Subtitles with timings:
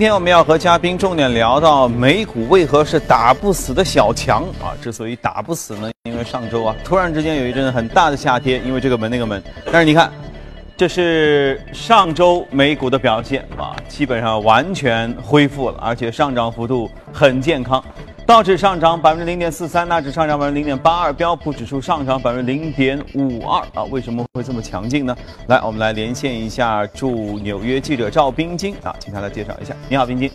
[0.00, 4.72] 今天我们要和嘉宾重点聊到美股为何是打不死的小强啊？
[4.80, 9.42] 之所以打不死呢，因为上周啊突然之间有一阵很大的下跌，因为这个门那个门。
[9.66, 10.10] 但是你看，
[10.74, 17.84] 这是上周美股的表现啊，基本上完全恢复了，而且上涨幅度很健康。
[18.30, 23.82] 道指上涨百分之零点四三，纳指上涨百分之零点八二，标普指数上涨百分之零点五二啊！
[23.90, 25.16] 为什么会这么强劲呢？
[25.48, 29.74] 来，我们来连线一下驻纽约记者赵冰晶啊，请他来介绍一下。
[29.88, 30.30] 你好，冰晶。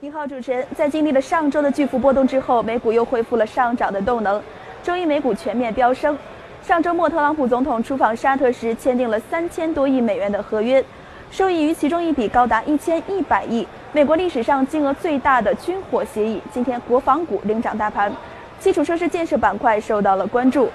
[0.00, 0.66] 你好，主持人。
[0.74, 4.42] 在经历了上周的巨幅波动之后，美股又恢复了上涨的动能。
[4.82, 6.16] 周一美股全面飙升。
[6.62, 10.82] 上周末，特朗普总统出访沙特时签订了三千多亿美元的合约，
[11.30, 13.68] 受益于其中一笔高达一千一百亿。
[13.94, 18.12] 美国历史上金额最大的军火协议，今天国防股领涨大盘，
[18.58, 20.68] 基础设施建设板块受到了关注。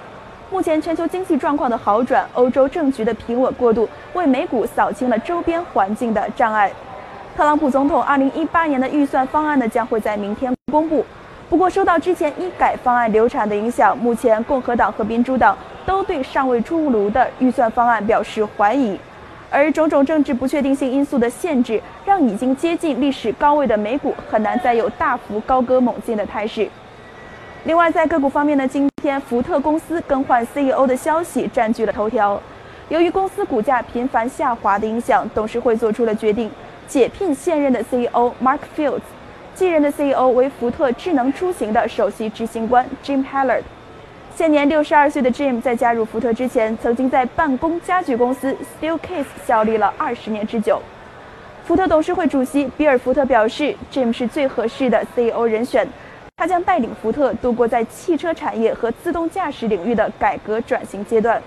[0.50, 6.72] 目前全球经济状况的好转，欧洲政局的平稳过渡，为美股扫清了周边环境的障碍。
[7.36, 11.04] 特朗普总统2018年的预算方案呢，将会在明天公布。
[11.50, 18.98] 不过，受到之前医改方案流产的影响，目前共和党和民主党都对尚未出炉的预算方案表示怀疑。
[19.50, 26.68] 而种种政治不确定性因素的限制，让已经接近历史高位的美股很难再有大幅高歌猛进的态势。
[27.64, 32.40] 另外，在个股方面呢，今天福特公司更换 CEO 的消息占据了头条。
[32.88, 36.50] 由于公司股价频繁下滑的影响，董事会做出了决定，
[36.86, 39.00] 解聘现任的 CEO Mark Fields，
[39.54, 43.62] 继任的 CEO 为福特智能出行的首席执行官 Jim Hallard。
[44.40, 50.80] 现年六十二岁的 Jim 在加入福特之前，曾经在办公家具公司 Steelcase 效力了二十年之久。
[51.66, 55.86] 福特董事会主席比尔·福特表示，Jim 是最合适的 CEO 人选，
[56.38, 61.38] 他将带领福特度过在汽车产业和自动驾驶领域的改革转型阶段。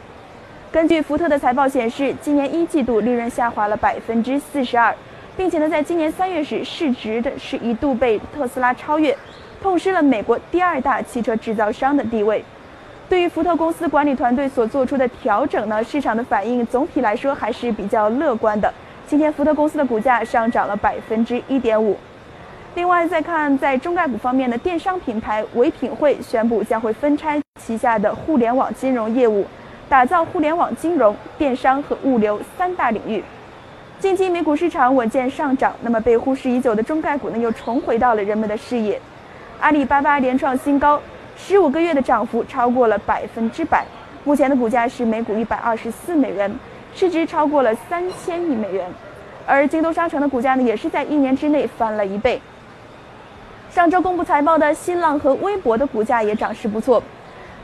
[0.71, 4.95] 根据福特的财报显示，今年一季度利润下滑了百分之四十二，
[5.35, 9.17] 并且呢，在今年三月时市值的是一度被特斯拉超越，
[9.63, 12.45] 痛失了美国第二大汽车制造商的地位。
[13.13, 18.73] 对于福特公司管理团队所做出的调整呢，市场的反应总体来说还是比较乐观的。
[19.05, 21.95] 今天福特公司的股价上涨了百分之一点五。
[22.73, 29.45] 另外，再看在中概股方面的电商品牌唯品会宣布将会分拆旗下的互联网金融业务，
[29.87, 33.23] 打造互联网金融、电商和物流三大领域。
[33.99, 38.99] 近期美股市场稳健上涨，那么被忽视已久的中概股呢又重回到了人们的视野。
[39.59, 40.99] 阿里巴巴连创新高。
[41.35, 43.85] 十五个月的涨幅超过了百分之百，
[44.23, 46.53] 目前的股价是每股一百二十四美元，
[46.95, 48.87] 市值超过了三千亿美元。
[49.45, 52.41] 而京东商城的股价呢，也是在一年之内翻了一倍。
[53.69, 57.03] 上周公布财报的新浪和微博的股价也涨势不错。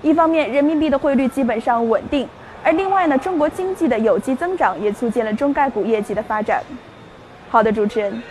[0.02, 2.26] 一方面，人民币的汇率基本上稳定；
[2.64, 6.62] 而另外呢，中国经济的有机增长也促进了中概股业绩的发展。
[7.50, 8.22] 好的，主持人。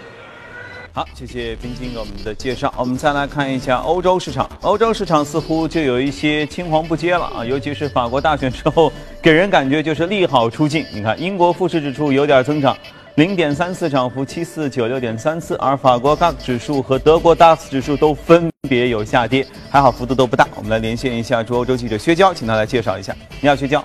[0.92, 2.72] 好，谢谢冰晶给我们的介绍。
[2.76, 10.84] 我们再来看一下欧洲市场，欧洲市场似乎就有一些青黄不接了啊，尤其是法国大选之后，给人感觉就是利好出尽。
[10.92, 12.76] 你看，英国富时指数有点增长，
[13.14, 20.48] 零点三四涨幅七四九六点三四，而法国 CAC 指数和德国 DAX 指数都分别有下跌，还好幅度都不大。
[20.56, 23.14] 我们来连线一下驻欧洲记者薛娇，请他来介绍一下。
[23.40, 23.84] 你好，薛娇。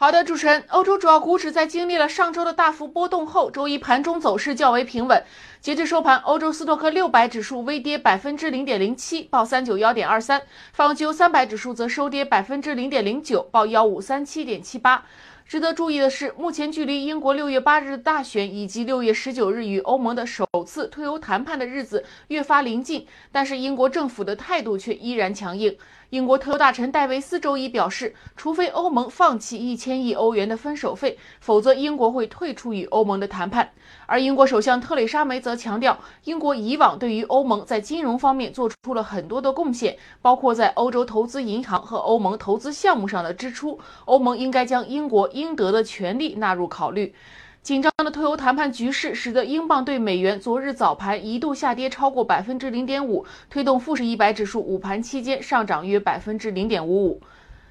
[0.00, 5.24] 好的，主持人，欧洲主要股指在经历了上周的大幅波动后，周一盘中走势较为平稳。
[5.60, 10.38] 截至收盘，欧洲斯托克六百指数微跌百分之零点零七，报三九幺点二三；
[10.72, 15.04] 泛欧三百指数则收跌百分之零点零九，报幺五三七点七八。
[15.44, 25.76] 值得注意的是，目前距离英国六月八日大选以及六月十九日与欧盟的首次退欧谈判的日子越发临近，但是英国政府的态度却依然强硬。
[26.10, 33.70] 英国特大臣戴维斯周一表示，除非欧盟放弃一千亿欧元的分手费，否则英国会退出与欧盟的谈判。
[34.06, 47.14] 而英国首相特蕾莎梅则强调，英国以往对于欧盟在金融方面做出了很多的贡献，包括在欧洲投资银行和欧盟投资项目上的支出，欧盟应该将英国应得的权利纳入考虑。
[47.62, 57.20] 紧张的退欧谈判局势使得英镑对美元昨日早盘一度下跌超过百分之零点五，推动富时一百指数午盘期间上涨约百分之零点五五。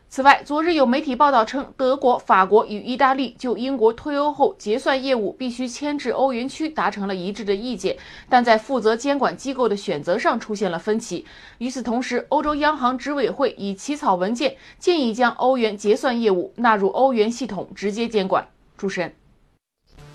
[0.10, 7.98] 此外，昨日有媒体报道称，德国、法国与意大利就英国退欧后结算业务必须迁至欧元区达成了一致的意见，
[8.30, 11.26] 但在负责监管机构的选择上出现了分歧。
[11.58, 18.48] 与此同时，欧洲央行执委会已起草文件，建议将欧元结算业务纳入欧元系统直接监管。
[18.78, 19.12] 主持人。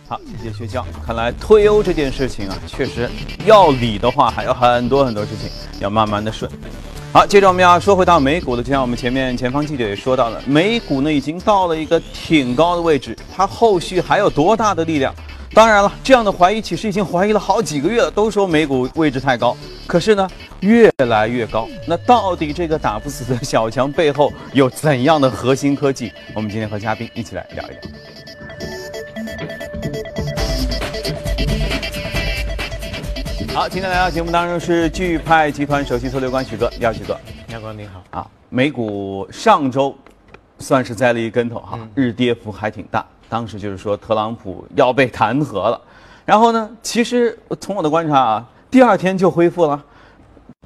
[0.08, 0.84] 好，谢谢薛教。
[1.06, 3.08] 看来退欧这件事情啊，确实
[3.46, 5.50] 要理的话，还有很多很多事情
[5.80, 6.50] 要慢慢的顺。
[7.12, 15.14] 好，接着我们要说回到美股的，就像我们前面前方记者也说到了，美股呢已经到了一个挺高的位置，它后续还有多大的力量
[15.54, 19.54] 当然了，这样的怀疑其实已经怀疑了好几个月了，都说美股位置太高，
[19.86, 20.26] 可是呢，
[20.60, 21.68] 越来越高。
[21.86, 26.10] 那到底这个打不死的小强背后有怎样的核心科技？
[26.34, 27.80] 我们今天和嘉宾一起来聊一聊。
[33.54, 37.14] 好，今天来到节目当中是钜派集团首席策略官许哥，你好，许哥。
[37.48, 39.94] 杨光你好啊，美股上周
[40.58, 43.04] 算是栽了一跟头哈，日跌幅还挺大。
[43.28, 45.78] 当时就是说特朗普要被弹劾了，
[46.24, 49.84] 然后呢，其实从我的观察啊，第二天就恢复了，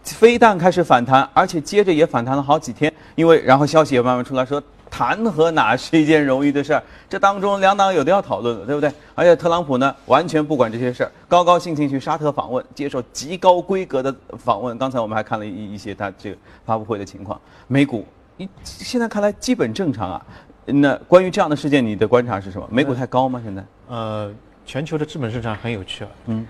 [0.04, 2.92] 非但开始反弹，而且接着也反弹了好几天。
[3.16, 6.82] 因为然后消息也慢慢出来说，弹劾哪是一件容易的事儿？
[7.08, 8.92] 这当中两党有的要讨论的，对不对？
[9.14, 14.76] 而且特朗普呢，完全不管这些事儿，高高兴兴去沙特访问，接受极高规格的访问。
[14.78, 18.06] 刚才我们还看了一一些他这个发布会的情况，美股
[18.36, 20.26] 一现在看来基本正常啊。
[20.64, 22.66] 那关于这样的事件，你的观察是什么？
[22.70, 23.40] 美股太高吗？
[23.44, 23.64] 现在？
[23.88, 24.32] 呃，
[24.64, 26.10] 全球的资本市场很有趣啊。
[26.26, 26.44] 嗯，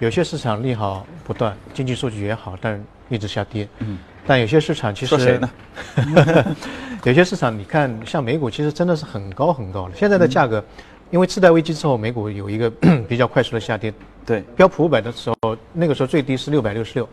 [0.00, 3.68] 有些市场利好不断，经济数据也好，但一直下跌。
[3.78, 5.50] 嗯，但有些市场其实说谁呢？
[7.04, 9.92] 有些市场你看，像美股其实真的是很高很高了。
[9.94, 10.64] 现在的价格，
[11.10, 12.70] 因为次贷危机之后，美股有一个
[13.06, 13.92] 比较快速的下跌。
[14.24, 17.06] 对，标普五百的时候，那个时候最低是六百六十六，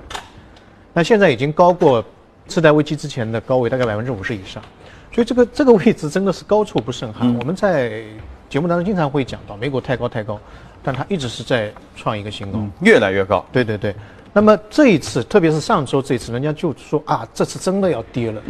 [0.93, 2.01] 那现在已经高过
[2.47, 4.63] 次贷危机之前的高位，大概百分之五十以上。
[5.11, 7.35] 所以这个这个位置真的是高处不胜寒。
[7.35, 8.01] 我们在
[8.49, 10.39] 节目当中经常会讲到，美股太高太高，
[10.81, 13.45] 但它一直是在创一个新高，越来越高。
[13.51, 13.93] 对对对。
[14.33, 18.41] 那么这一次，特别是上周这一次，人家就说啊，这次真的要跌了。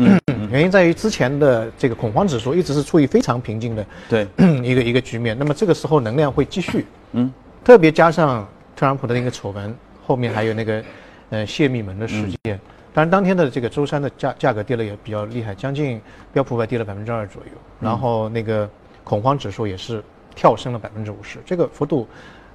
[0.49, 4.27] 原因在于之前的这个恐慌指数一直是处于非常平静的对
[4.63, 5.37] 一个一个局面。
[5.37, 6.85] 那么这个时候能量会继续。
[7.13, 7.31] 嗯。
[7.63, 9.75] 特别加上特朗普的那个丑闻，
[10.05, 10.83] 后面还有那个
[11.29, 12.59] 呃泄密门的事件。
[12.93, 16.01] 当然，当天的这个周三的价价格跌了也比较厉害，将近
[16.33, 18.69] 标普五百跌了百分之二左右，然后那个
[19.03, 20.03] 恐慌指数也是
[20.35, 22.07] 跳升了百分之五十，这个幅度，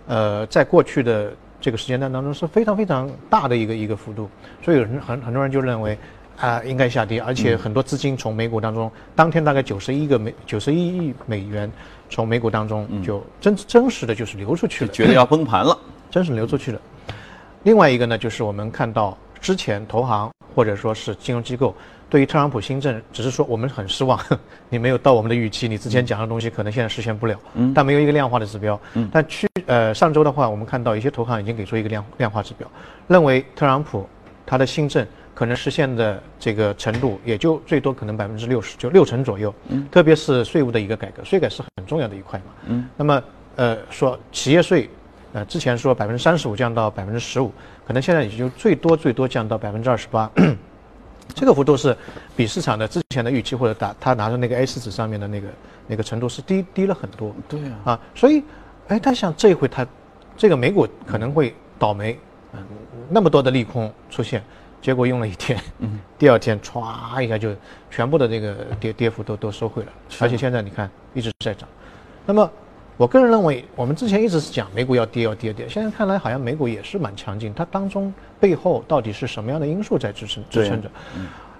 [0.09, 4.29] 呃，在过去的这个时间段当中是非常非常大的一个一个幅度，
[4.63, 5.99] 所以有人很很多人就认为
[6.37, 11.71] 啊应该下跌，而且很多资金从美股当中，当天大概九十一个美九十一亿美元
[12.09, 15.79] 从美股当中就真真实的就是流出去了，觉得要崩盘了，
[16.11, 16.81] 真是流出去了。
[17.63, 19.17] 另外一个呢，就是我们看到。
[19.39, 21.73] 之前投行或者说是金融机构
[22.09, 24.19] 对于特朗普新政只是说我们很失望，
[24.71, 32.71] 你没有到我们的预期，你之前讲的东西可能现在实现不了，嗯，但没有一个量化的指标，嗯，但去呃上周的话，我们看到一些投行已经给出一个量量化指标，
[33.09, 34.09] 认为特朗普
[34.45, 43.23] 他的新政可能实现的这个程度也就最多可能百分之六十，就六成左右，嗯，特别是税务的一个改革，税改是很重要的一块嘛，嗯，那么
[43.57, 44.89] 呃说企业税。
[45.33, 47.53] 呃，之前说百分之三十五降到百分之十五，
[47.87, 50.31] 可能现在也就最多最多降到百分之二十八，
[51.35, 51.97] 这个幅度是
[52.35, 55.49] 比市场的之前的预期或者打他拿着那个 A 四纸上面的那个
[55.87, 57.35] 那个程度是低低了很多。
[57.49, 57.79] 对啊。
[57.85, 58.43] 啊，所以，
[58.89, 59.87] 哎，他想这一回他
[60.37, 62.19] 这个美股可能会倒霉，
[62.53, 62.61] 嗯，
[63.09, 64.43] 那么多的利空出现，
[64.81, 67.55] 结果用了一天，嗯， 第二天歘一下就
[67.91, 71.69] 全部的这个跌跌幅都都收回了，而且现在你看一直在涨，
[72.25, 72.51] 那么。
[72.99, 77.53] 我个人认为，我们之前一直是讲美股要跌要跌跌，现在看来好像美股也是蛮强劲。
[77.55, 80.91] 它当中背后到底是什么样的因素在支撑支撑着？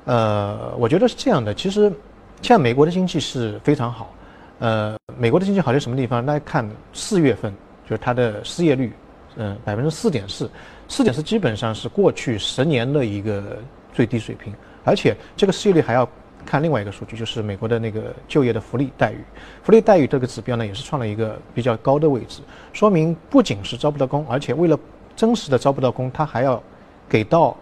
[0.07, 1.53] 呃，我觉得是这样的。
[1.53, 1.93] 其实，
[2.41, 4.15] 现在美国的经济是非常好。
[4.61, 6.25] 呃，美国的经济好在什么地方？
[6.25, 7.53] 大家看四月份，
[7.85, 8.91] 就是它的失业率，
[9.37, 10.51] 嗯，百分之四点四，
[10.89, 13.59] 四点四基本上是过去十年的一个
[13.93, 16.09] 最低水平，而且这个失业率还要。
[16.47, 19.19] 看另外一个数据，就是美国的那个就业的福利待遇，
[19.63, 22.41] 福利待遇这个指标呢，也是创了一个比较高的位置，
[22.73, 24.79] 说明不仅是招不到工，而且为了
[25.17, 26.63] 真实的招不到工，他还要
[27.09, 27.57] 给到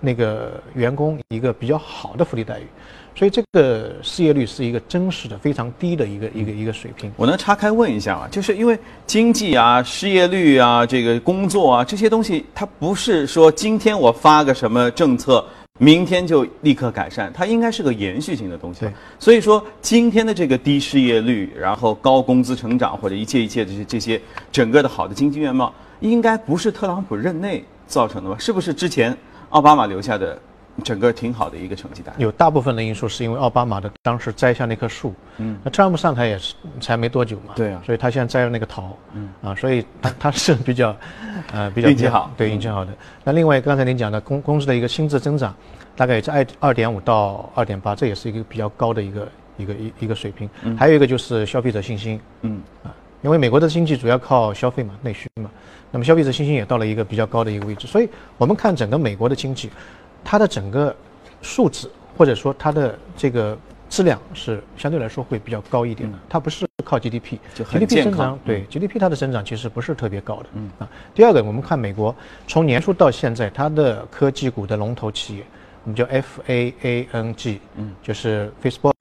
[0.00, 2.66] 那个员工一个比较好的福利待遇，
[3.14, 7.12] 所以这个失业率是一个真实的非常低的一个一个一个水平。
[7.16, 8.28] 我能岔开问一下吗？
[8.30, 15.44] 就是因为经济啊、失业率啊、这个工作啊这些东西，它不是说今天我发个什么政策。
[15.82, 18.86] 明天就立刻改善，它应该是个延续性的东西。
[19.18, 24.20] 所以说今天的这个低失业率，然后高工资成长，或者一切一切这些这些
[24.52, 28.36] 整个的好的经济面貌，应该不是特朗普任内造成的吧？
[28.38, 29.16] 是不是之前
[29.48, 30.38] 奥巴马留下的？
[30.82, 40.96] 整个挺好的一个成绩单，有大部分的因素是因为奥巴马的当时摘下那棵树，嗯，那特朗普上台也是才没多久嘛，对啊，所以他现在摘了那个桃，嗯，啊，所以他他是比较，
[41.52, 42.92] 呃，比较运气好，对运气好的。
[43.24, 45.54] 那另外刚才您讲的工工资的一个薪资增长，
[45.96, 50.48] 大概也在二二点五到二点八，这也是一个比较高的一个一个一一个水平。
[50.76, 55.50] 还有一个就是消费者信心，嗯，啊，因为美国的经济主要靠消费嘛，内需嘛，
[55.90, 58.08] 那么消费者信心也到了一个比较高的一个位置，所以
[58.38, 59.70] 我们看整个美国的经济。
[60.24, 60.94] 它的整个
[61.42, 63.56] 素质或者说它的这个
[63.88, 68.12] 质量是相对来说会比较高一点的，它不是靠 GDP，就很 GDP 健康。
[68.12, 70.46] 增长对 GDP 它的增长其实不是特别高的。
[70.54, 70.70] 嗯。
[70.78, 72.14] 啊，第二个我们看美国
[72.46, 75.44] 从年初到现在，它的科技股的龙头企业，
[75.84, 78.92] 我们叫 FAANG，嗯，就是 Facebook、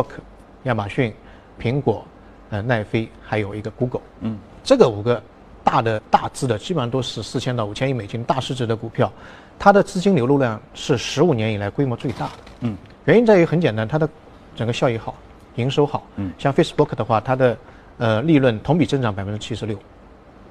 [0.63, 1.13] 亚马逊、
[1.59, 2.03] 苹果、
[2.49, 5.21] 呃奈飞，还有一个 Google，嗯，这个五个
[5.69, 9.11] 大的大资的，基本上都是四千到五千亿美金大市值的股票，
[9.59, 12.33] 它的资金流入量是十五年以来规模最大的。
[12.61, 14.09] 嗯，原因在于很简单，它的
[14.55, 15.13] 整个效益好，
[15.57, 16.07] 营收好。
[16.15, 17.55] 嗯，像 Facebook 的话，它的
[17.99, 19.77] 呃利润同比增长百分之七十六，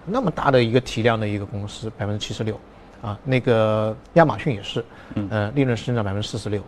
[0.06, 2.56] 那么大的一个体量的一个公司，百分之七十六，
[3.02, 4.84] 啊，那个亚马逊也是，
[5.30, 6.62] 呃，利润是增长百分之四十六，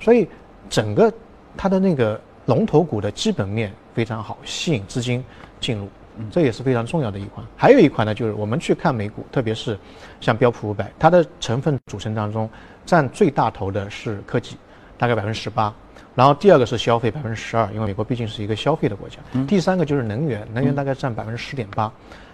[0.00, 0.26] 所以
[0.70, 1.12] 整个
[1.54, 5.22] 它的那个龙头股的基本面非常好，吸引资金
[5.60, 5.86] 进入。
[6.30, 7.46] 这也是非常重要的一款。
[7.56, 9.78] 还有一款呢，就是我们去看美股，特别是
[10.20, 12.48] 像标普五百，它的成分组成当中，
[12.84, 14.56] 占最大头的是科技，
[14.98, 15.72] 大概百分之十八。
[16.14, 19.18] 然后第二个是消费百分之十二，因为美国毕竟是一个消费的国家。
[19.46, 21.90] 第三个就是能源，能源大概占百分之十点八。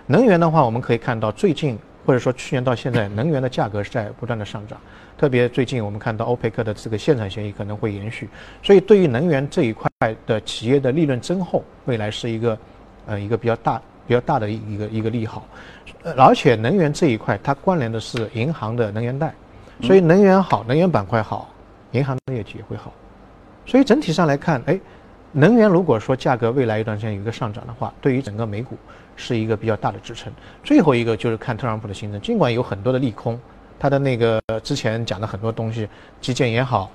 [0.06, 4.80] 能源的话，我们可以看到最近或者说去年到现在，能源的价格是在不断的上涨。
[5.18, 8.28] 特别最近我们看到欧佩克的这个限产协议可能会延续，
[8.62, 9.90] 所以对于能源这一块
[10.26, 12.59] 的企业的利润增厚，未来是一个
[13.07, 15.47] 呃一个比较大比较大的一个一个利好。
[16.03, 19.35] 呃，而且能源这一块它关联的是银行的能源贷，
[19.83, 21.49] 所以能源好，能源板块好，
[21.93, 22.93] 银行的业绩也会好。
[23.65, 24.79] 所以整体上来看，哎，
[25.33, 28.77] 能源如果说价格未来一段时间有一个上涨的话，对于整个美股
[29.17, 30.33] 是一个比较大的支撑。
[30.63, 33.39] 最后一个就是看特朗普的行政，尽管有很多的利空，
[33.79, 35.89] 他的那个之前讲的很多东西，
[36.21, 36.89] 基建也好，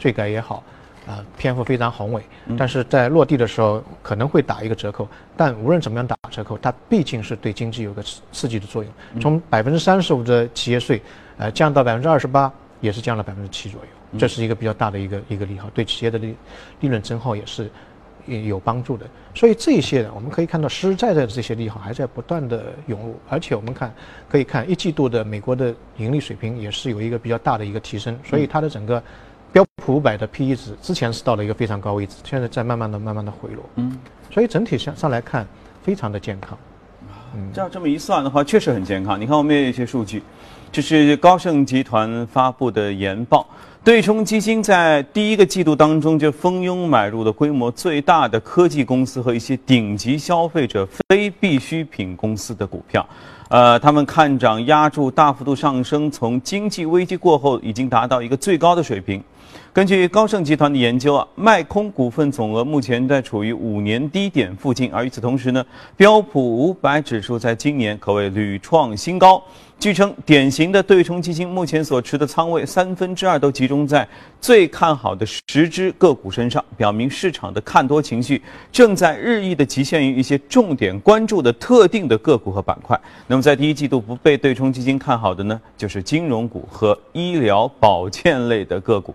[0.00, 0.64] 税改也好，
[1.06, 2.22] 啊、篇幅非常宏伟，
[2.58, 5.08] 但是在落地的时候可能会打一个折扣。
[5.36, 8.92] 但无论怎么样打折扣，它毕竟是对经济有个刺刺激的作用。
[9.20, 11.00] 从百分之三十五的企业税，
[11.38, 14.18] 呃，降到百分之二十八，也是降了百分之七左右。
[14.18, 16.34] 这是一个比较大的一个一个利好，对企业的利
[16.80, 17.70] 利润增厚也是
[18.26, 19.06] 有帮助的。
[19.34, 23.94] 所以这些呢我们可以看到实实在在的这些利好还在不断的涌入，而且我们看
[24.28, 29.02] 可以看一季度的美国的盈利水平也是有一个比较大的一个提升，所以它的整个
[29.52, 33.64] 标普五百的 P/E 值之前是到了一个非常高位置，现在在慢慢的慢慢的回落。
[33.76, 33.98] 嗯，
[34.30, 35.46] 所以整体上上来看
[35.82, 36.56] 非常的健康。
[37.52, 39.20] 这样这么一算的话，确实很健康。
[39.20, 40.22] 你看，我们也有一些数据，
[40.72, 43.46] 这是高盛集团发布的研报。
[43.84, 53.06] 对冲基金在第一个季度当中就蜂拥买入了规模最大的科技公司和一些顶级消费者非必需品公司的股票。
[53.48, 59.22] 呃，他们看涨压住大幅度上升，从经济危机过后已经达到一个最高的水平。
[59.76, 65.62] 根据高盛集团的研究啊，卖空股份总额目前在处于五年低点附近，而与此同时呢，
[65.98, 69.44] 标普五百指数在今年可谓屡创新高。
[69.78, 74.08] 据称，典型的对冲基金目前所持的仓位三分之二都集中在
[74.40, 78.40] 最看好的十只个股身上，表明市场的看多情绪
[78.72, 82.98] 正在日益的局限于一些重点关注的特定的个股和板块。
[83.26, 89.14] 那么，在第一季度不被对冲基金看好的呢，就是金融股和医疗保健类的个股。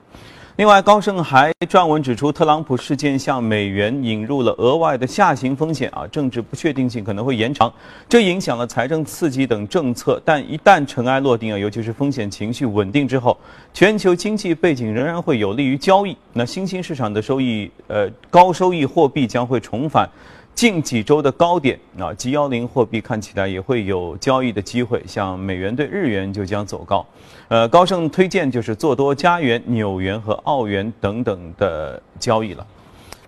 [0.58, 7.74] 另外，高盛还撰文指出，特朗普事件向美元引入了额外的下行风险啊，政治不确定性可能会延长，
[8.10, 10.22] 这影响了财政刺激等政策。
[10.26, 13.36] 但一旦尘埃落定啊，尤其是风险情绪稳定之后，
[13.74, 16.16] 全球经济背景仍然会有利于交易。
[16.34, 20.08] 那新兴市场的收益，呃，高收益货币将会重返。
[20.54, 27.04] 近几周的高点啊，G 幺零货币看起来也会有交易的机会，像美元对日元就将走高。
[27.48, 32.66] 呃，高盛推荐就是做多加元、纽元和澳元等等的交易了。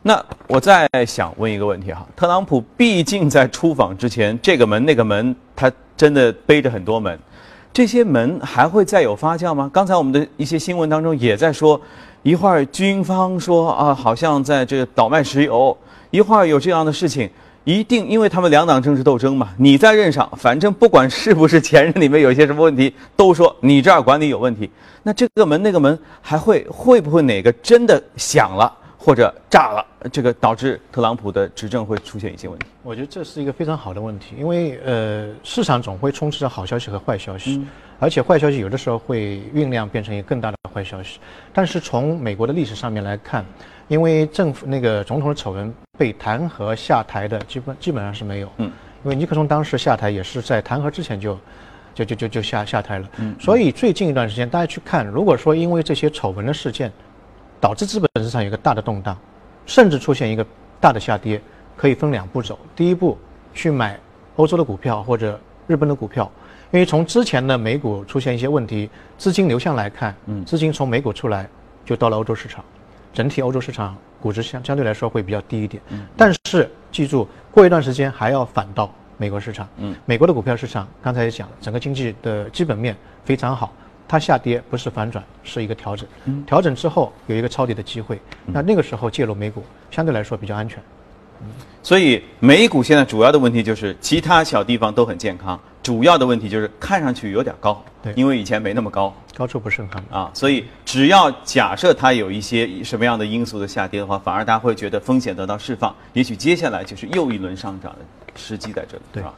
[0.03, 7.17] 那我再想问一个问题哈，特朗普毕竟在出访之前，这个门那个门，他真的背着很多门，
[7.71, 9.69] 这些门还会再有发酵吗？
[9.73, 11.79] 刚才我们的一些新闻当中也在说，
[12.21, 15.75] 一会儿军方说啊，好像在这个倒卖石油。
[16.13, 17.27] 一会儿有这样的事情，
[17.63, 24.69] 一定因为他们两党政治斗争嘛，你在任上，反正不管是不是前任里面有一些什么问题，都说你这儿管理有问题。
[25.01, 32.67] 那这个门那个门还会会不会哪个真的响了或者炸了，这个导致特朗普的执政会出现一些问题？
[32.83, 37.65] 我觉得这是一个非常好的问题，因为呃，市场总会充斥着好消息和坏消息，
[37.97, 41.17] 而且坏消息有的时候会酝酿变成一个更大的坏消息。
[41.51, 43.43] 但是从美国的历史上面来看，
[43.87, 48.71] 因为政府那个总统的丑闻被弹劾下台的基本基本上是没有，嗯，
[49.03, 51.37] 因为尼克松当时下台也是在弹劾之前就
[51.93, 56.91] 就就就就下下台了，嗯，所以最近一段时间大家去看，如果说因为这些丑闻的事件
[57.59, 59.17] 导致资本市场有一个大的动荡，
[59.65, 60.45] 甚至出现一个
[60.79, 61.39] 大的下跌，
[61.77, 62.57] 可以分两步走。
[62.75, 63.17] 第一步，
[63.53, 63.99] 去买
[64.37, 66.29] 欧洲的股票或者日本的股票，
[66.71, 71.47] 因为从之前的美股出现一些问题，资金流向来看，嗯，资金从美股出来
[71.85, 72.65] 就到了欧洲市场，
[73.13, 75.81] 整体欧洲市场估值相相对来说会比较低一点。
[76.17, 79.67] 但是记住，过一段时间还要反到美国市场。
[79.77, 83.71] 嗯，美国的股票市场刚才也讲了，整个经济的基本面非常好，
[84.07, 86.07] 它下跌不是反转，是一个调整。
[86.25, 90.81] 嗯，调整之后有一个抄底的机会，那那个时候介入美股相对来说比较安全。
[91.81, 100.01] 所以美股现在主要的问题就是其他小地方都很健康，主要的问题就是看上去有点高，对因为以前没那么高高处不胜寒。
[100.09, 107.99] 啊，所以只要假设它有一些什么样的因素的下跌的话，反而大家会觉得风险得到释放，也许接下来就是又一轮上涨的
[108.35, 109.33] 时机在这里，对吧？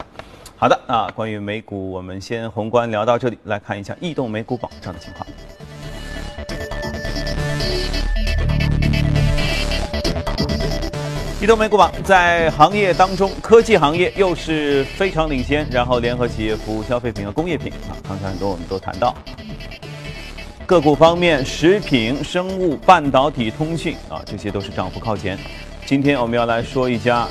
[0.56, 5.26] 好的，啊，关于美股，我们先宏观聊到这里，来看一下异动美股榜上的情况。
[11.38, 19.14] 移动美股榜在行业当中，科技行业又是非常领先，然后联合企业服务、消费品和工业品啊，刚才很多我们都谈到。
[20.64, 25.38] 个股方面，食品、生物、半导体、通讯啊，这些都是涨幅靠前。
[25.84, 27.28] 今天我们要来说一家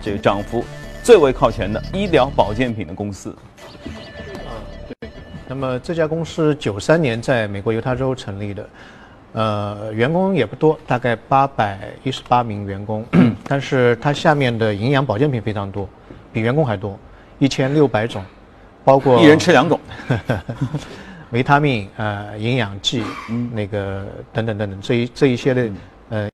[0.00, 0.64] 这个涨幅
[1.02, 3.36] 最为靠前的医疗保健品的公司。
[4.46, 4.54] 啊，
[5.00, 5.10] 对
[5.48, 8.66] 那么这家公司九三年在美国犹他州成立的，
[9.36, 13.04] 呃，员工也不多，大概八百一十八名员工，
[13.46, 15.86] 但是它下面的营养保健品非常多，
[16.32, 16.98] 比员工还多，
[17.38, 18.24] 一千六百种，
[18.82, 19.78] 包括一人吃两种，
[21.32, 23.50] 维他命、呃营养剂，嗯。
[23.52, 25.70] 那个等等等等，这一这一些的，
[26.08, 26.30] 呃，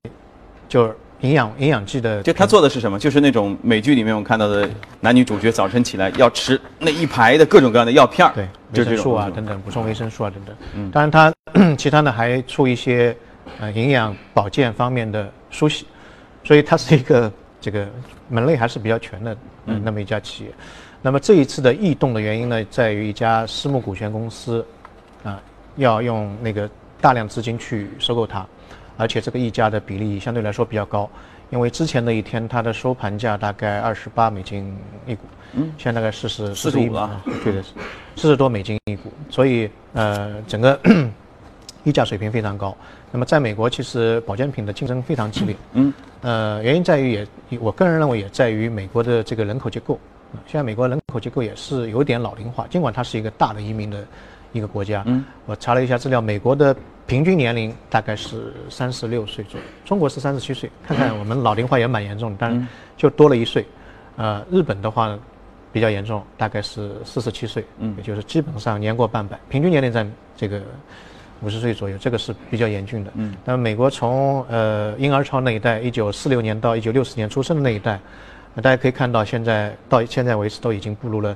[0.69, 2.99] 就是营养营养剂的，就他做的是什么？
[2.99, 4.69] 就是那种美剧里面我们看到的
[5.01, 8.47] 男女主角早晨起来要吃那一排的各种各样的药片儿对，
[8.85, 10.57] 维生素啊等等，补充维生素啊等等。
[10.75, 11.33] 嗯，当然他
[11.77, 13.17] 其他呢还出一些
[13.61, 15.87] 呃营养保健方面的书籍，
[16.45, 17.87] 所以它是一个 这个
[18.29, 19.37] 门类还是比较全的
[19.67, 19.81] 嗯。
[19.85, 20.51] 那么一家企业。
[21.01, 24.65] 那么这一次的异动的原因呢，在于一家私募股权公司
[25.23, 25.41] 啊
[25.77, 26.69] 要用那个
[27.01, 28.47] 大量资金去收购它，
[28.97, 31.09] 而且这个溢价的比例相对来说比较高，
[31.51, 34.77] 因为之前的一天它的收盘价大概二十八美金
[35.07, 35.23] 一股，
[35.55, 37.21] 嗯，现在大概四十45一了。
[37.45, 37.63] 对的，
[38.17, 40.79] 四十多美金一股，所以呃整个
[41.85, 42.77] 溢价水平非常高。
[43.11, 49.99] 那么在美国，其实保健品的竞争非常激烈，嗯，呃，原因在于也，我个人认为也在于美国的这个人口结构。
[50.35, 54.03] 呃现在美国人口结构也是有点老龄化，尽管它是一个大的移民的
[54.53, 55.03] 一个国家。
[55.07, 56.75] 嗯，我查了一下资料，美国的
[57.07, 60.71] 平均年龄大概是三十六岁左右，中国是三十七岁。
[60.87, 63.67] 看看我们老龄化也蛮严重的，但是就多了一岁。
[64.17, 65.19] 呃，日本的话
[65.73, 70.61] 比较严重，大概是四十七岁，嗯也就是基本上年过半百，平均年龄在这个
[71.41, 73.11] 五十岁左右，这个是比较严峻的。
[73.15, 77.99] 嗯，那么美国从呃婴儿潮那一代，一九四六年到一九六四年出生的那一代，
[78.55, 81.35] 呃大家可以看到，现在到现在为止都已经步入了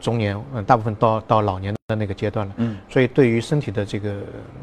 [0.00, 2.54] 中年，嗯、大部分到到老年的那个阶段了。
[2.58, 4.20] 嗯，所以对于身体的这个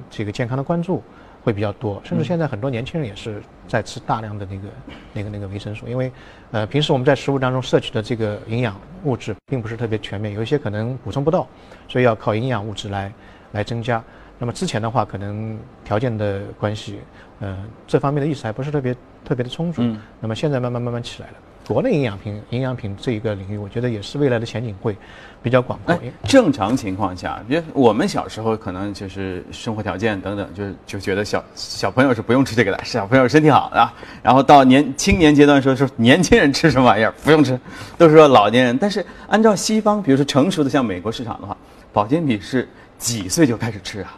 [0.10, 1.02] 这个健康的关注
[1.44, 4.68] 会比较多，甚至现在很多年轻人也是在吃大量的那个
[5.14, 6.12] 那个那个维生素，因为
[6.52, 11.48] 呃平时我们在食物当中摄取的这个营养物质并不是特别全面，有一些可能补充不到，
[11.88, 13.12] 所以要靠营养物质来
[13.52, 14.04] 来增加。
[14.38, 17.00] 那么之前的话，可能条件的关系，
[17.40, 18.94] 呃，这方面的意识还不是特别
[19.24, 19.82] 特别的充足。
[19.82, 21.36] 嗯那么现在慢慢慢慢起来了。
[21.68, 24.96] 国内营养品营养品这一个领域，我觉得也是未来的前景会
[25.42, 33.94] 比较广阔哎。，正常情况下，因为我们小时候可能就是生活条件等等，就是就觉得小小朋友是不用吃这个的，小朋友身体好的啊。
[34.22, 37.60] 然后到年青年阶段说说年轻人吃什么玩意儿不用吃，
[37.98, 38.78] 都是说老年人。
[38.78, 41.58] 但是按照西方，比如说成熟的像美国市场的话，
[41.92, 42.68] 保健品是
[43.00, 44.18] 几岁就开始吃啊？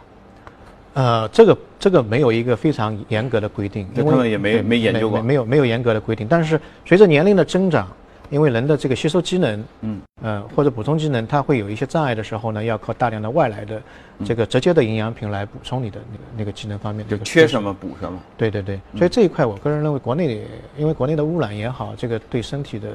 [0.98, 6.26] 呃，这个这个没有一个非常严格的规定，因为对他们也没对没研究过没没有没有严格的规定。
[6.28, 7.86] 但是随着年龄的增长，
[8.30, 13.80] 因为人的这个吸收机能，嗯，呃或者补充机能，它会有一些障碍的时候呢，要靠大量的外来的
[14.24, 17.06] 这个直接的营养品来补充你的那个那个机能方面。
[17.06, 18.18] 就缺什么补什么。
[18.36, 20.42] 对对对，所以这一块我个人认为，国内
[20.76, 22.88] 因为国内的污染也好，这个对身体的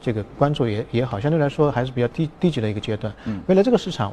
[0.00, 3.14] 这个关注也也好，相对来说还是比较低低级的一个阶段。
[3.26, 4.12] 嗯未来这个市场，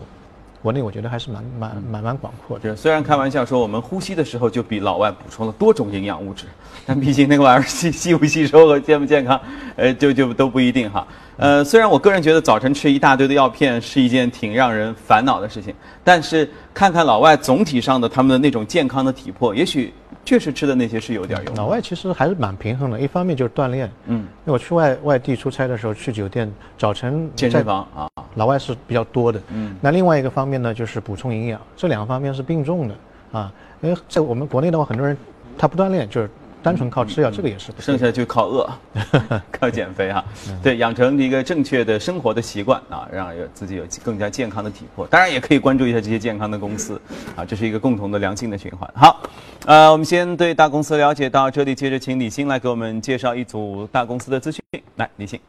[0.63, 2.69] 国内我觉得还是蛮蛮蛮蛮广阔的。
[2.69, 6.45] 是，虽然开玩笑说我们呼吸的时候就比老外补充了多种营养物质，
[6.87, 9.37] 但毕竟那个玩意儿吸吸不吸收和健不健康，
[9.75, 11.05] 呃，就就都不一定哈。
[11.35, 19.93] 呃，虽然我个人觉得早晨吃一大堆的药片是一件挺让人烦恼的事情，但是看看老外总体上的他们的那种健康的体魄，也许
[20.25, 21.61] 确实吃的那些是有点用的。
[21.61, 32.95] 老外其实还是蛮平衡的，一方面就是锻炼，嗯，因为我去外外地出差的时候，去酒店早晨在健身房啊，老外是比较多的，嗯，那另外一个方面呢，就是补充营养，这两个方面是并重的
[33.31, 33.51] 啊。
[33.81, 35.17] 因为在我们国内的话，很多人
[35.57, 36.29] 他不锻炼，就是
[36.63, 38.69] 单纯靠吃药，这个也是剩下就靠饿，
[39.51, 40.23] 靠减肥哈。
[40.63, 45.05] 对，养成一个正确的生活的习惯啊，让有自己有更加健康的体魄。
[45.07, 46.99] 当然，也可以关注一下这些健康的公司
[47.35, 48.89] 啊，这是一个共同的良性的循环。
[48.95, 49.21] 好，
[49.65, 54.61] 呃，我们先对大公司了解到这里，接着请李欣来给我们介绍一组大公司的资讯。
[54.95, 55.39] 来，李欣。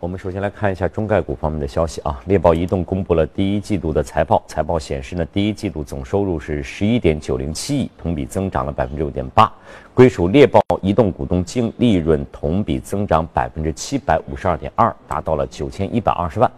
[0.00, 2.20] 我们首先来看一下中概股方面的消息啊。
[2.26, 9.52] 猎豹移动公布了第一季度的财报，财报显示呢，第一季度总收入是十一点九零七亿，同比增长了百分之六点八，
[9.94, 16.50] 归属猎豹移动股东净利润同比增长百分之七百五十二点二，达到了九千一百二十万。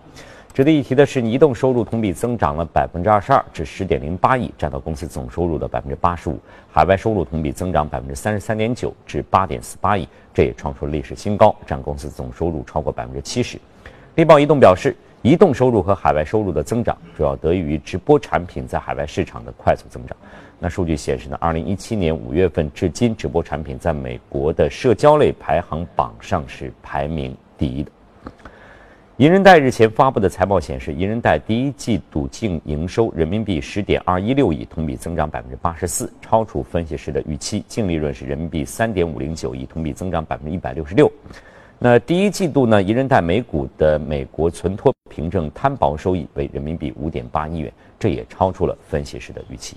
[0.52, 6.38] 值得一提的是，移动收入同比增长了百分之二十二，至十点零八亿，占到公司总收入的百分之八十五。
[6.72, 10.08] 海外收入同比增长百分之三十三点九，至八点四八亿，
[10.44, 13.58] 也创出了历史新高，占公司总收入超过百分之七十。
[14.14, 20.16] 力豹移动表示，移动收入和海外收入的增长主要得益于直播产品在海外市场的快速增长。
[20.58, 27.90] 那数据显示呢，二零一七年五月份至今，直播产品在美国的社交类排行榜上是排名第一的。
[29.20, 37.62] 银人贷日前发布的财报显示，银人贷第一季度净营收人民币十点二一六亿，同比增长百分之八十四，超出分析师的预期。
[37.68, 41.12] 净利润是人民币三点五零九亿，同比增长百分之一百六十六。
[41.78, 49.76] 那第一季度呢，银人贷每股的美国存托凭证摊薄收益为人民币五点八亿元，这也超出了分析师的预期。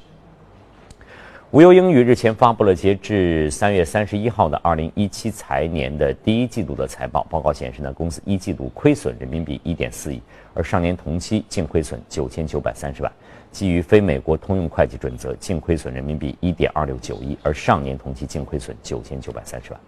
[1.53, 7.23] 无忧英语日前发布了截至三月三十一号的二零一七财年的第一季度的财报。
[7.29, 10.19] 报告显示呢，公司一季度亏损人民币一点四亿，
[10.55, 13.11] 而上年同期净亏损九千九百三十万。
[13.51, 19.79] 基于非美国通用会计准则，净亏损人民币一点二六九亿，而上年同期净亏损九千九百三十万。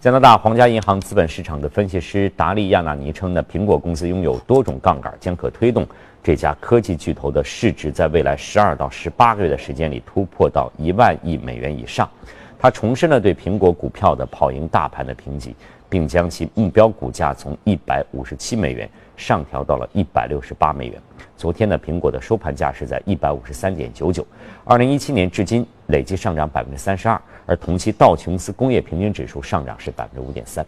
[0.00, 5.86] 加拿大皇家银行资本市场的分析师达利亚纳尼称呢，苹果公司拥有多种杠杆，将可推动。
[6.22, 12.08] 这家科技巨头的市值在未来十二到十八个月的时间里突破到一万亿美元以上。
[12.60, 15.52] 他重申了对苹果股票的跑赢大盘的评级，
[15.88, 21.02] 并将其目标股价从一百五十七美元上调到了一百六十八美元。
[21.36, 24.24] 昨天呢，苹果的收盘价是在一百五十三点九九。
[24.62, 30.64] 二零一七年至今累计上涨百分之三十二，而同期道琼斯工业平均指数上涨是百分之五点三。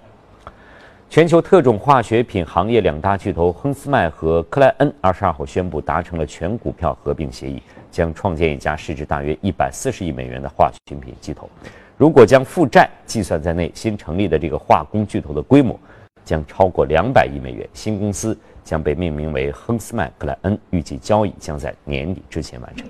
[1.14, 11.48] 全球特种化学品行业两大巨头亨斯麦和克莱恩二十二号宣布达成了全股票合并协议，将创建一家市值大约一百四十亿美元的化学品巨头。
[11.96, 15.78] 如果将负债计算在内，新成立的这个化工巨头的规模
[16.24, 17.64] 将超过两百亿美元。
[17.72, 22.88] 新公司将被命名为亨斯麦克莱恩，预计交易将在年底之前完成。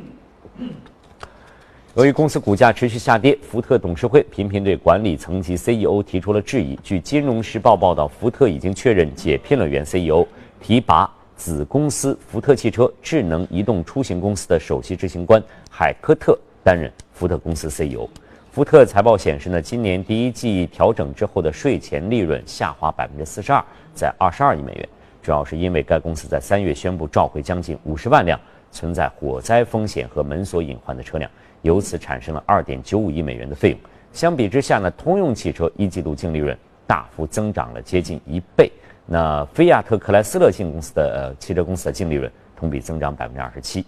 [1.96, 6.74] 由于公司股价持续下跌，福特董事会频频对管理层级 CEO 提出了质疑。
[6.82, 10.26] 据《金融时报》报道，福特已经确认解聘了原 CEO，
[10.60, 18.08] 提拔子公司福特汽车智能移动出行公司的首席执行官海科特担任福特公司 CEO。
[18.50, 24.88] 福特财报显示呢，今年第一季调整之后的税前利润下滑百分之四十二，在二十二亿美元，
[25.22, 28.36] 主要是因为该公司在三月宣布召回将近五十万辆
[28.72, 31.30] 存在火灾风险和门锁隐患的车辆。
[31.64, 33.78] 由此产生了二点九五亿美元的费用。
[34.12, 38.70] 相比之下呢，通用汽车一季度净利润大幅增长了接近一倍。
[39.06, 43.84] 那菲亚特克莱斯勒进公司的呃汽车公司的净利润同比增长百分之二十七。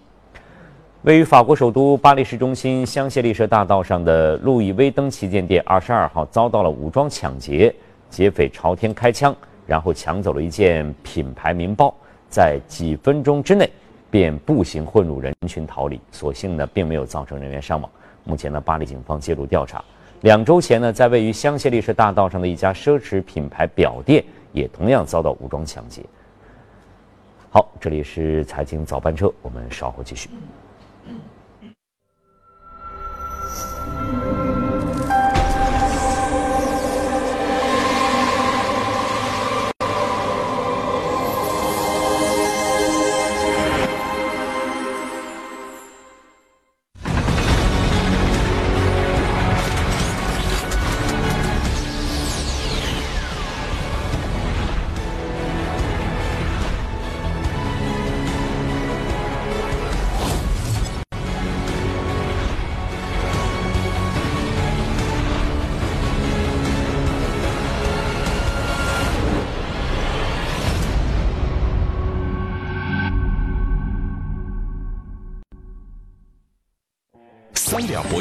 [1.03, 7.73] 位于法国首都巴黎市中心香榭丽舍大道上的路易威登旗舰店，二十二号遭到了武装抢劫，
[8.09, 9.37] 劫匪朝天开枪，
[9.67, 11.95] 然后抢走了一件品牌名包，
[12.29, 13.71] 在几分钟之内。
[14.11, 17.91] 便步行混入人群逃离，所幸呢并没有造成人员伤亡。
[18.25, 19.85] 目前呢，巴黎警方介入调查。
[20.23, 26.03] 两周前呢，在位于香榭丽舍大道上的一家奢侈品牌表店，也同样遭到武装抢劫。
[27.51, 30.29] 好，这里是财经早班车，我们稍后继续。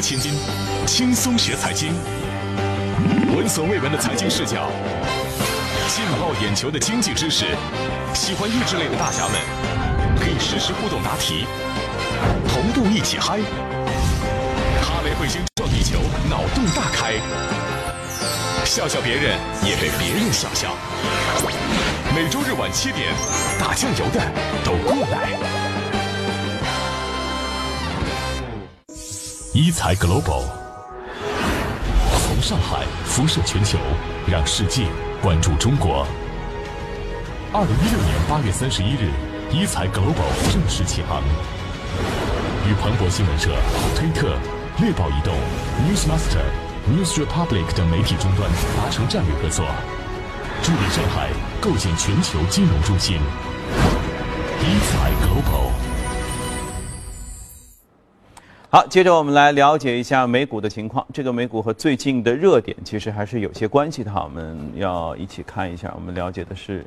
[0.00, 0.32] 千金，
[0.86, 1.94] 轻松学财经，
[3.34, 4.70] 闻所未闻的财经视角，
[5.88, 7.46] 劲爆眼球的经济知识，
[8.14, 9.40] 喜欢益智类的大侠们
[10.18, 11.46] 可以实时互动答题，
[12.48, 13.38] 同步一起嗨。
[14.82, 17.14] 哈雷彗星撞地球，脑洞大开，
[18.64, 20.76] 笑笑别人也被别人笑笑。
[22.14, 23.14] 每周日晚七点，
[23.58, 24.20] 打酱油的
[24.64, 25.85] 都过来。
[29.58, 30.42] 一财 Global
[32.20, 33.78] 从上海辐射全球，
[34.26, 34.86] 让世界
[35.22, 36.06] 关注中国。
[37.54, 39.08] 二零一六年八月三十一日，
[39.50, 41.22] 一财 Global 正式起航，
[42.68, 43.48] 与彭博新闻社、
[43.96, 44.36] 推特、
[44.78, 45.32] 猎豹移动、
[45.88, 46.44] Newsmaster、
[46.92, 49.64] News Republic 等媒体终端达成战略合作，
[50.62, 51.30] 助力上海
[51.62, 53.16] 构建全球金融中心。
[54.60, 55.95] 一财 Global。
[58.68, 61.06] 好，接着我们来了解一下美股的情况。
[61.12, 65.92] 这个美股和最近的热点其实还是有些关系的哈，我们要一起看一下。
[65.94, 66.84] 我们了解的是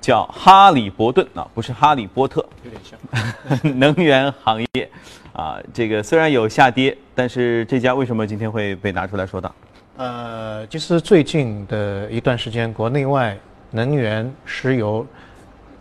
[0.00, 3.78] 叫哈利伯顿啊，不是哈利波特，有点像。
[3.78, 4.90] 能源行业
[5.32, 9.54] 啊，这个虽然有下跌，但是这家为什么今天会被拿出来说道？
[9.96, 13.38] 呃，其实最近的一段时间，国内外
[13.70, 15.06] 能源、石油。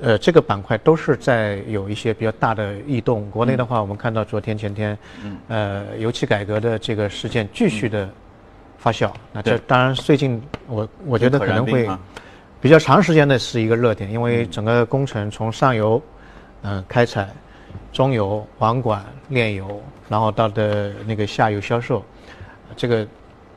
[0.02, 3.30] 呃，这个板块都是在有一些比较大的异动。
[3.32, 4.98] 国内的话，我们看到昨天、前天，
[5.48, 8.10] 呃，油气改革的这个事件继续的
[8.78, 9.12] 发酵。
[9.34, 11.90] 那这当然最近我我觉得可能会
[12.62, 16.02] 比较长时间的是一个热点，因为整个工程从上游
[16.62, 17.28] 嗯开采、
[17.92, 22.04] 中游网管、炼油，然后到的那个下游销售，
[22.78, 23.06] 这个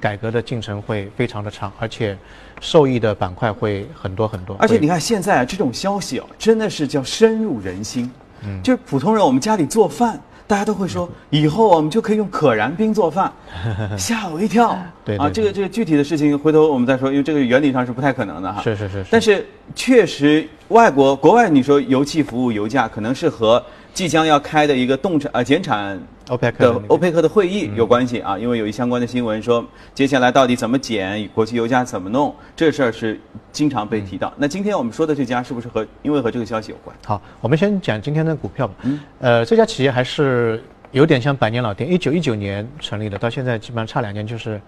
[0.03, 2.19] 改革的进程会非常的长，而且。
[2.65, 8.09] 受益的板块会很多很多，而且你看现在这种消息哦，真的是叫深入人心。
[8.45, 13.33] 嗯，就是普通人，我们家里做饭，大家都会说， 以后我们就可以用可燃冰做饭，
[13.99, 14.79] 吓我一跳。
[15.05, 18.63] 对啊，这个这个具体的事情，回头我们再说，因为这个原理上是不太可能的哈。
[18.63, 19.05] 是是是。
[19.11, 23.61] 但是确实，外国国外你说油气服务油价可能是和。
[23.95, 33.21] 即将要开的一个动产啊减产的欧佩克的会议有关系啊，因为有一相关的新闻说，接下来到底怎么减，国际油价怎么弄，这事儿是
[33.53, 34.33] 经常被提到。
[34.37, 36.97] 那今天我们说的这家是不是和因为和这个消息有关？
[37.05, 38.75] 好，我们先讲今天的股票吧。
[38.83, 44.61] 嗯，呃，这家企业还是有点像百年老店，一九一九年成立的，到现在基本上差两年就是。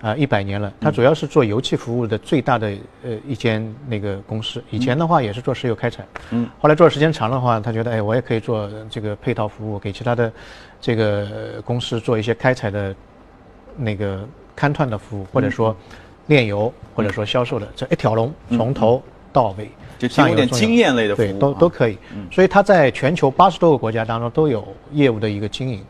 [0.00, 0.72] 啊，一百年了。
[0.80, 2.68] 它主要是做油气服务的最大的
[3.02, 4.62] 呃一间那个公司。
[4.70, 10.30] 以前的话也是做石油开采，嗯，后来做的时间长的话，他觉得哎，我也可以做这个配套服务，给其他的
[10.80, 12.94] 这个公司做一些开采的
[13.76, 15.74] 那个勘探的服务，或者说
[16.26, 21.96] 炼油，或者说销售的这一条龙从头到尾，就有点经验类的服务，对，都都可以。
[22.30, 25.82] 所以它在全球八十多个国家当中都有业务的一个经营。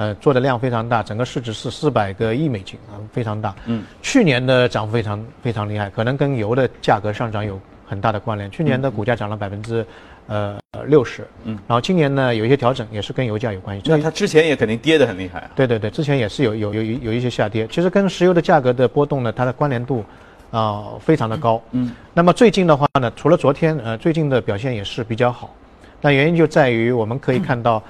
[0.00, 3.54] 呃，做的量非常大，整个市值是四百个亿美金啊，非常大。
[3.66, 8.50] 嗯，去年的涨幅非常非常厉害，可能跟油的价格上涨有很大的关联。
[8.50, 9.84] 去年的股价涨了百分之
[10.26, 13.82] 呃六十，嗯，然后今年呢有一些调整，也是跟油价有关系。
[13.90, 15.50] 那它之前也肯定跌得很厉害。
[15.54, 17.66] 对对对，之前也是有有有有一些下跌。
[17.66, 20.02] 其实跟石油的价格的波动呢，它的关联度
[20.50, 21.62] 啊非常的高。
[21.72, 25.54] 嗯，那么最近的话呢，除了昨天，呃，最近的表现也是比较好。
[26.00, 27.82] 那原因就在于我们可以看到。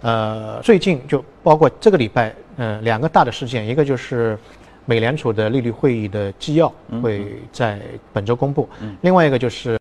[0.00, 4.38] 呃，最近就包括这个礼拜，呃，两个大的事件，一个就是
[4.84, 7.80] 美联储的利率会议的纪要会在
[8.12, 8.68] 本周公布，
[9.00, 9.76] 另外一个就是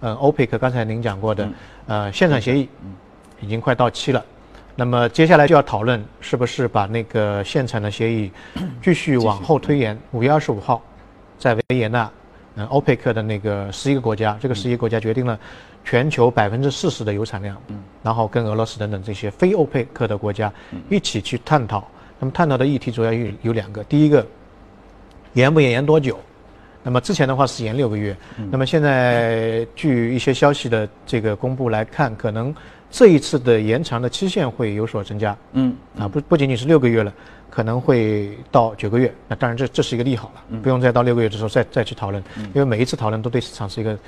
[0.00, 1.48] 呃，欧佩克刚才您讲过的
[1.86, 2.66] 呃，现场协议
[3.40, 4.24] 已经快到期了，
[4.76, 8.32] 那么接下来就要讨论是不是把那个现场的协议
[8.82, 10.82] 继续往后推延，五月二十五号
[11.38, 12.10] 在维也纳，
[12.54, 15.38] 嗯，欧佩克的那个十一个国家，这个十一个国家决定了。
[15.84, 20.52] 全球百分之四十的油产量，嗯，然后跟俄罗斯等等这些非欧佩克的国家
[20.88, 21.86] 一起去探讨。
[22.18, 24.26] 那么探讨的议题主要有有两个，第一个，
[25.32, 26.18] 延不延延多久？
[26.82, 28.16] 那么之前的话是延六个月，
[28.50, 32.54] 那么现在据一些消息的这个公布来看，可能
[32.90, 35.36] 这一次的延长的期限会有所增加。
[35.52, 37.12] 嗯，啊不不仅仅是六个月了。
[37.50, 42.22] 可能会到九个月，那当然这这是一个利好了，不用再到六个月的时候再再去讨论，
[42.54, 43.98] 因为每一次讨论都对市场是一个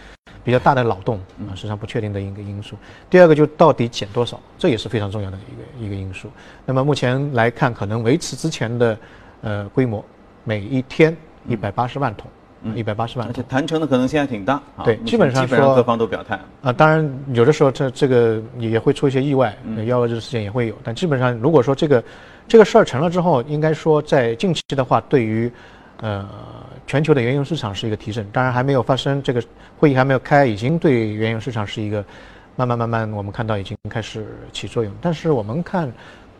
[0.45, 2.77] 比较大的脑洞啊，市场不确定的一个因素。
[3.09, 6.29] 第二个就到底减多少，这也是非常重要的一个一个因素。
[6.65, 8.99] 那么目前来看，可能维持之前的
[9.43, 10.05] 呃规模，
[10.45, 12.31] 每一天一百八十万桶，
[12.75, 14.61] 一百八十万，而且谈成的可能性还挺大。
[14.85, 22.03] 对，基本上说各方都表态啊，当然有的时候这这个也会出一些意外，幺蛾子的事件也会有，但基本上如果说这个。
[22.49, 25.51] 这个事儿成了之后，应该说在近期的话，对于，
[25.99, 26.29] 呃，
[26.87, 28.27] 全球的原油市场是一个提振。
[28.33, 29.43] 当然还没有发生，这个
[29.79, 32.05] 会议还没有开，已经对原油市场是一个
[32.57, 34.93] 慢慢慢慢，我们看到已经开始起作用。
[35.01, 35.91] 但是我们看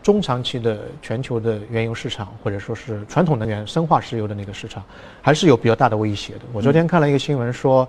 [0.01, 4.83] 中长期的全球的原油市场，或者说是传统能源、生化石油的那个市场，
[5.21, 6.41] 还是有比较大的威胁的。
[6.51, 7.87] 我昨天看了一个新闻说，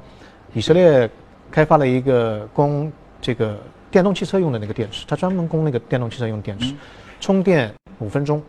[0.52, 1.08] 以色列
[1.50, 2.90] 开发了一个供
[3.20, 3.58] 这个
[3.90, 6.74] 电动汽车用的那个电池，它专门供那个电动汽车用电池。
[7.20, 8.42] 充电五分钟，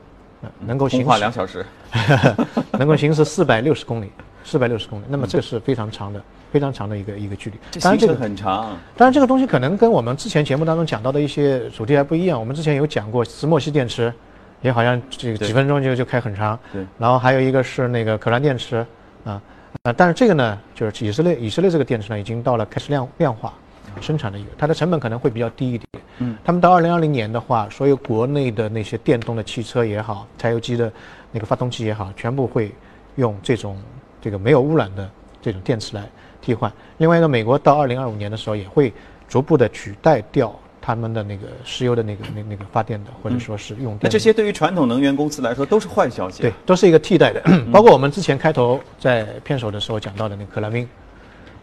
[0.60, 1.66] 能够行驶两小时，
[2.80, 4.12] 能够行驶四百六十公里，
[4.44, 5.04] 四百六十公里。
[5.08, 7.80] 那么这是非常长的，非常长的一个一个距离。
[7.80, 8.78] 当然这个很长。
[8.96, 12.40] 当然这个东西可能跟我们之前节目当中讲到的一些主题还不一样。
[12.40, 14.14] 我们之前有讲过石墨烯电池，
[14.62, 16.58] 也好像这个几分钟就就开很长。
[16.72, 18.86] 对然后还有一个是那个可燃电池
[19.24, 19.42] 啊，
[19.84, 23.54] 啊，但是这个呢，就是以色列以色列这个电池呢，已经到了开始量量化
[24.02, 25.88] 生产的一个，它的成本可能会比较低一点。
[26.20, 30.92] 嗯，他们到二零二零年的话，所有国内的那些电动的汽车也好，柴油机的
[31.36, 32.72] 那个发动机也好，全部会
[33.18, 33.78] 用这种
[34.22, 35.10] 这个没有污染的
[35.42, 36.10] 这种电池来
[36.42, 36.72] 替换。
[36.98, 38.94] 另外一个，美国到二零二五年的时候也会
[39.28, 44.00] 逐步的取代掉他们的那个石油的那个那那个发电的，或者说是用电的。
[44.04, 46.42] 那这些对于传统能源公司来说都是坏消息。
[46.42, 47.44] 对，，都是一个替代的。
[47.70, 50.88] 包括我们之前开头在片首的时候讲到的那个可兰冰，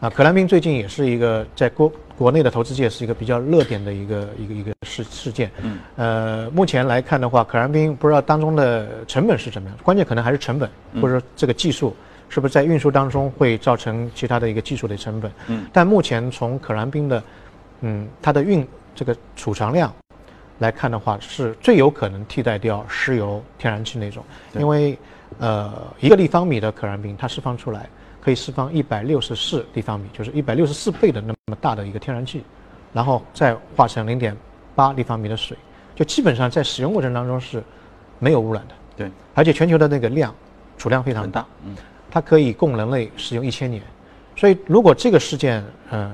[0.00, 1.90] 啊，可兰冰最近也是一个在国
[2.22, 5.50] 国内的投资界是一个比较热点的一个一个一个事事件。
[5.60, 11.96] 嗯，呃，目前来看的话，可燃冰不知道当中的成本是怎么样，关键可能还是成本，或者说这个技术
[12.28, 15.32] 是不是在运输当中会造成其他的一个技术的成本。
[15.48, 17.20] 嗯，但目前从可燃冰的，
[17.80, 19.92] 嗯，它的运这个储藏量
[20.60, 24.96] 来看的话，是最有可能替代掉石油、天然气那种，因为
[25.40, 27.88] 呃一个立方米的可燃冰它释放出来
[28.22, 32.44] 可以释放一百六十四立方米，就是一百六十四倍的那么大的一个天然气，
[32.92, 34.36] 然后再化成零点
[34.76, 35.56] 八立方米的水，
[35.96, 37.62] 就基本上在使用过程当中是
[38.20, 40.32] 没有污染的，对，而且全球的那个量
[40.78, 41.44] 储量非常大，。
[41.66, 41.74] 嗯，
[42.10, 43.82] 它可以供人类使用一千年。
[44.36, 46.12] 所以，如果这个事件呃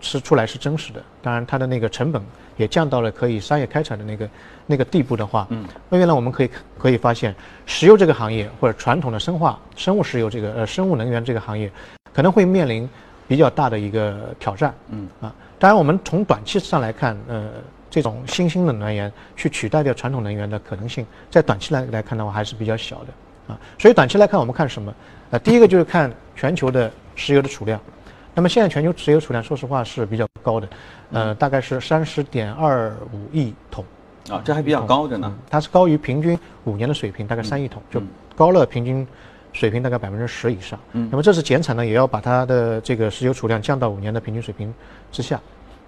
[0.00, 2.22] 是出来是真实的，当然它的那个成本
[2.60, 4.28] 也降到了可以商业开采的那个
[4.66, 11.70] 那个地步的话，嗯，那原来我们可以可以发现，石油这个行业或者传统的生化生物石油这个呃生物能源这个行业，
[12.12, 12.88] 可能会面临
[13.26, 17.50] 比较大的一个挑战，嗯啊，当然我们从短期上来看，呃。
[17.92, 23.52] 这种新兴的能源去取代掉传统能源的可能性，在短期来来看的话还是比较小的。
[23.52, 24.94] 啊，所以短期来看，我们看什么？
[25.32, 27.80] 呃，第一个就是看全球的石油的储量。
[28.32, 30.68] 那么现在全球石油储量，说实话是比较高的，
[31.12, 33.84] 呃，大概是三十点二五亿桶。
[34.28, 35.42] 啊，这还比较高着呢嗯。
[35.50, 39.06] 它是高于平均五年的水平，大概三亿桶，就嗯高了平均
[39.52, 40.78] 水平大概百分之十以上。
[40.92, 44.72] 嗯那么这次减产呢，也要把它的这个石油储量降到五年的平均水平
[45.10, 45.40] 之下。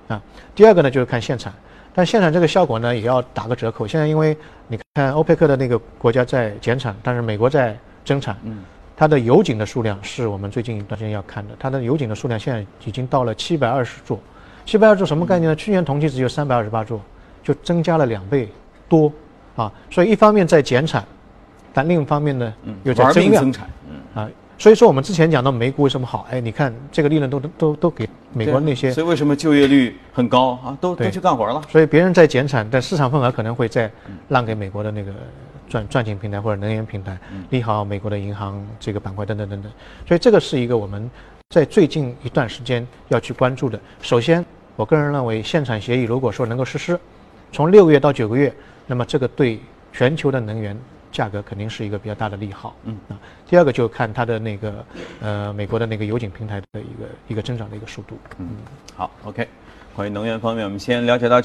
[0.08, 0.20] 啊，
[0.54, 1.52] 第二个呢就是看限产，
[1.94, 3.87] 但限产这个效果呢也要打个折扣。
[3.87, 8.64] 现在因为你看欧佩克的那个国家在减产，但是美国在增产，嗯，
[8.96, 14.18] 它的油井的数量是我们最近一段时间要看的，它的油井的数量现在已经到了七百二十座。
[14.64, 15.57] 七百二十座什么概念呢？
[15.57, 17.01] 去年同期只有三百二十八座，
[17.42, 18.48] 就增加了两倍
[18.88, 19.12] 多
[19.57, 19.72] 啊！
[19.90, 21.05] 所以一方面在减产，
[21.72, 23.68] 但另一方面呢嗯，又在增量产。
[23.88, 24.29] 嗯，啊。
[24.59, 26.25] 所以说我们之前讲到美股为什么好？
[26.31, 30.79] 哎，你看这个利润都都都都给美国那些所以为什么就业率很高啊？
[30.81, 31.61] 都都去干活了。
[31.68, 33.90] 所以别人在减产，但市场份额可能会再
[34.29, 35.12] 让给美国的那个
[35.68, 37.18] 赚赚钱平台或者能源平台，
[37.51, 39.72] 利好美国的银行这个板块等等等等。
[40.07, 41.11] 所以这个是一个我们
[41.52, 43.78] 在最近一段时间要去关注的。
[44.00, 44.42] 首先，
[44.74, 46.98] 我个人认为限产协议如果说能够实施，
[47.52, 48.50] 从六个月到九个月，
[48.86, 49.60] 那么这个对
[49.92, 50.74] 全球的能源
[51.12, 52.74] 价格肯定是一个比较大的利好。
[52.84, 54.82] 嗯啊，第二个就看它的那个
[55.20, 58.16] 呃美国的那个油井平台的一个一个增长的一个速度。
[58.38, 58.48] 嗯
[58.96, 59.46] 好，OK。
[59.94, 61.38] 关于能源方面，我们先了解到。